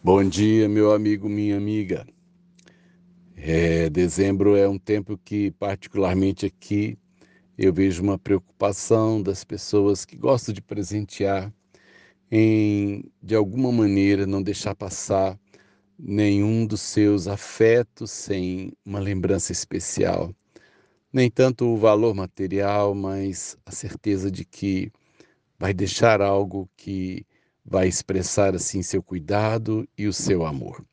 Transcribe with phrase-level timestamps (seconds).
[0.00, 2.06] Bom dia, meu amigo, minha amiga.
[3.36, 6.96] É, dezembro é um tempo que, particularmente aqui,
[7.58, 11.52] eu vejo uma preocupação das pessoas que gostam de presentear
[12.30, 15.36] em, de alguma maneira, não deixar passar
[15.98, 20.32] nenhum dos seus afetos sem uma lembrança especial.
[21.12, 24.92] Nem tanto o valor material, mas a certeza de que
[25.58, 27.26] vai deixar algo que
[27.68, 30.84] vai expressar assim seu cuidado e o seu amor.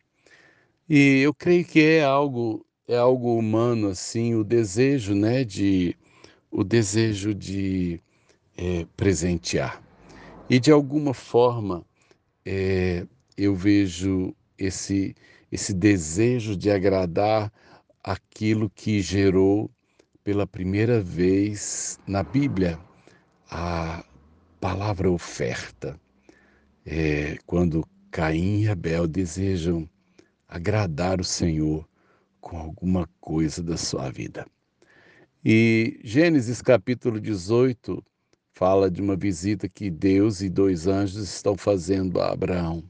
[0.89, 5.95] E eu creio que é algo é algo humano assim o desejo, né, de
[6.51, 7.99] o desejo de
[8.57, 9.81] é, presentear.
[10.49, 11.83] E de alguma forma
[12.45, 15.15] é, eu vejo esse
[15.51, 17.51] esse desejo de agradar
[18.03, 19.71] aquilo que gerou
[20.23, 22.77] pela primeira vez na Bíblia
[23.49, 24.03] a
[24.59, 25.99] palavra oferta
[26.85, 29.89] é, quando Caim e Abel desejam
[30.47, 31.87] agradar o Senhor
[32.39, 34.45] com alguma coisa da sua vida.
[35.43, 38.03] E Gênesis capítulo 18
[38.53, 42.83] fala de uma visita que Deus e dois anjos estão fazendo a Abraão.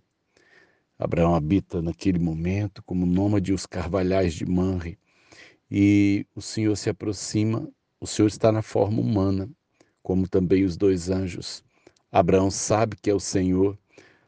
[1.00, 5.00] Abraão habita naquele momento como nômade os carvalhais de Manre
[5.72, 7.68] e o Senhor se aproxima,
[8.00, 9.50] o Senhor está na forma humana,
[10.04, 11.64] como também os dois anjos.
[12.12, 13.78] Abraão sabe que é o Senhor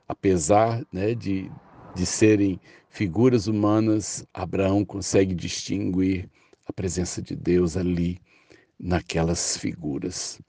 [0.08, 1.52] apesar né, de,
[1.95, 6.30] de serem figuras humanas, Abraão consegue distinguir
[6.66, 8.19] a presença de Deus ali
[8.80, 10.39] naquelas figuras.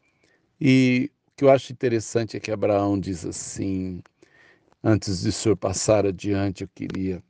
[0.61, 4.03] E o que eu acho interessante é que Abraão diz assim:
[4.83, 7.23] Antes de o senhor passar adiante, eu queria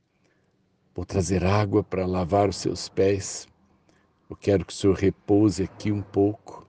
[0.95, 3.47] vou trazer água para lavar os seus pés.
[4.29, 6.67] Eu quero que o senhor repouse aqui um pouco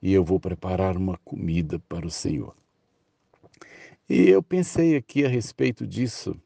[0.00, 2.54] e eu vou preparar uma comida para o senhor.
[4.08, 6.40] E eu pensei aqui a respeito disso.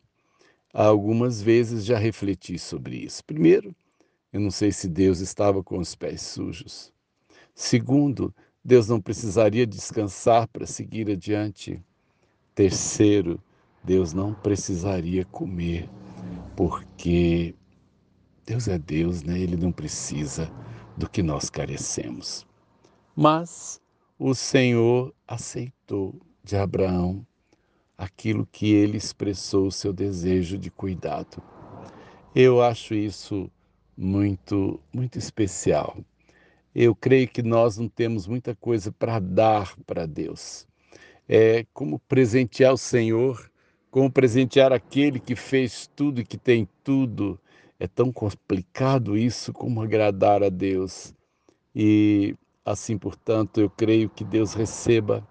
[0.73, 3.23] Algumas vezes já refleti sobre isso.
[3.25, 3.75] Primeiro,
[4.33, 6.93] eu não sei se Deus estava com os pés sujos.
[7.55, 11.83] Segundo, Deus não precisaria descansar para seguir adiante.
[12.55, 13.43] Terceiro,
[13.85, 15.89] Deus não precisaria comer,
[16.57, 17.55] porque
[18.47, 19.39] Deus é Deus, né?
[19.39, 20.51] Ele não precisa
[20.97, 22.47] do que nós carecemos.
[23.15, 23.81] Mas
[24.19, 27.27] o Senhor aceitou de Abraão
[28.01, 31.43] aquilo que ele expressou seu desejo de cuidado.
[32.35, 33.51] Eu acho isso
[33.95, 35.99] muito, muito especial.
[36.75, 40.67] Eu creio que nós não temos muita coisa para dar para Deus.
[41.29, 43.51] É como presentear o Senhor,
[43.91, 47.39] como presentear aquele que fez tudo e que tem tudo.
[47.79, 51.15] É tão complicado isso como agradar a Deus.
[51.75, 52.35] E
[52.65, 55.27] assim, portanto, eu creio que Deus receba,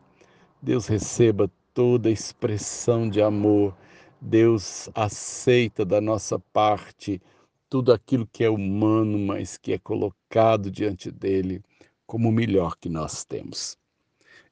[0.62, 3.76] Deus receba toda expressão de amor.
[4.22, 7.22] Deus aceita da nossa parte
[7.70, 11.62] tudo aquilo que é humano, mas que é colocado diante dele
[12.06, 13.78] como o melhor que nós temos.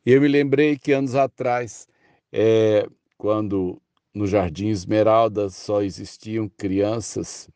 [0.06, 1.88] Eu me lembrei que anos atrás,
[2.32, 3.82] é, quando
[4.14, 7.50] no Jardim Esmeralda só existiam crianças,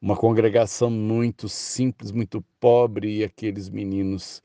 [0.00, 4.42] uma congregação muito simples, muito pobre, e aqueles meninos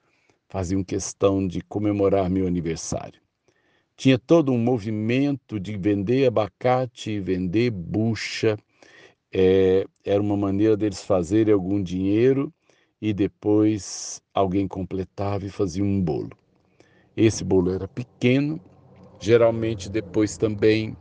[0.47, 3.21] faziam questão de comemorar meu aniversário.
[3.99, 8.57] Tinha todo um movimento de vender abacate vender bucha.
[9.29, 12.49] É, era uma maneira deles fazerem algum dinheiro
[13.01, 16.29] e depois alguém completava e fazia um bolo.
[17.15, 18.57] Esse bolo era pequeno,
[19.19, 20.95] geralmente depois também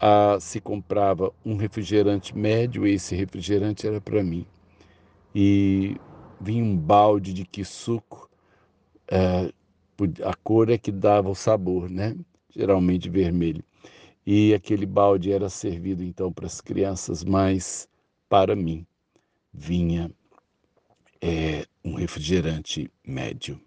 [0.00, 4.46] ah, se comprava um refrigerante médio, esse refrigerante era para mim.
[5.34, 5.96] E
[6.40, 8.26] vinha um balde de que suco,
[9.10, 9.52] eh,
[10.24, 12.16] a cor é que dava o sabor, né?
[12.50, 13.64] Geralmente vermelho.
[14.26, 17.88] E aquele balde era servido então para as crianças, mas
[18.28, 18.86] para mim
[19.52, 20.10] vinha
[21.20, 23.60] é, um refrigerante médio.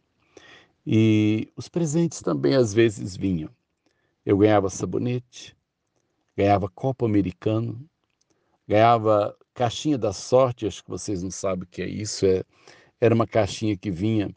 [0.85, 3.49] E os presentes também às vezes vinham.
[4.25, 5.55] Eu ganhava sabonete,
[6.37, 7.83] ganhava copo americano,
[8.67, 12.43] ganhava caixinha da sorte, acho que vocês não sabem o que é isso, é,
[12.99, 14.35] era uma caixinha que vinha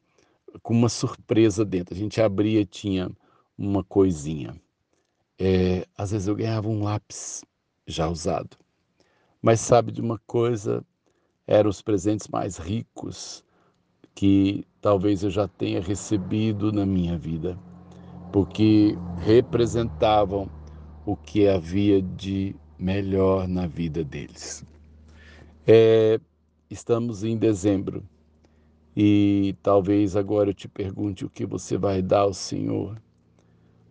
[0.62, 1.94] com uma surpresa dentro.
[1.94, 3.10] A gente abria, tinha
[3.56, 4.54] uma coisinha.
[5.38, 7.44] É, às vezes eu ganhava um lápis
[7.86, 8.56] já usado.
[9.42, 10.84] Mas sabe de uma coisa?
[11.46, 13.44] Eram os presentes mais ricos
[14.14, 17.58] que talvez eu já tenha recebido na minha vida,
[18.32, 20.48] porque representavam
[21.04, 24.64] o que havia de melhor na vida deles.
[25.66, 26.20] É,
[26.70, 28.02] estamos em dezembro
[28.96, 32.96] e talvez agora eu te pergunte o que você vai dar ao Senhor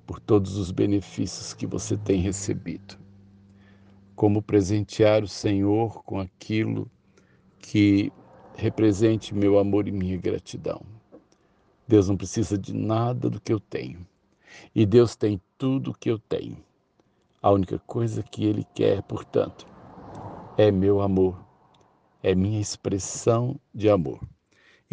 [0.08, 2.98] por todos os benefícios que você tem recebido.
[4.16, 6.90] como presentear o Senhor com aquilo
[7.60, 8.12] que
[8.56, 10.82] represente meu amor e minha gratidão.
[11.88, 14.06] Deus não precisa de nada do que eu tenho.
[14.76, 16.58] E Deus tem tudo o que eu tenho.
[17.42, 19.68] A única coisa que Ele quer, portanto,
[20.58, 21.44] é meu amor,
[22.24, 24.22] é minha expressão de amor.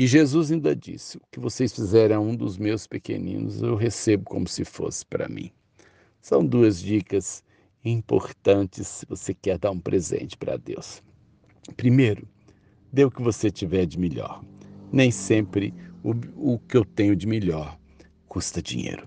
[0.00, 4.24] E Jesus ainda disse: O que vocês fizerem a um dos meus pequeninos, eu recebo
[4.24, 5.52] como se fosse para mim.
[6.22, 7.44] São duas dicas
[7.84, 11.02] importantes se você quer dar um presente para Deus.
[11.76, 12.26] Primeiro,
[12.90, 14.42] dê o que você tiver de melhor.
[14.90, 16.14] Nem sempre o,
[16.54, 17.78] o que eu tenho de melhor
[18.26, 19.04] custa dinheiro.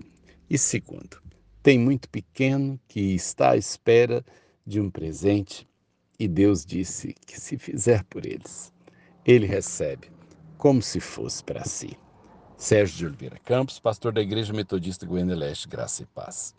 [0.48, 1.20] E segundo,
[1.60, 4.24] tem muito pequeno que está à espera
[4.64, 5.68] de um presente
[6.20, 8.72] e Deus disse que se fizer por eles,
[9.26, 10.13] ele recebe
[10.58, 11.98] como se fosse para si.
[12.56, 16.54] Sérgio de Oliveira Campos, pastor da Igreja Metodista Goiânia Leste, Graça e Paz.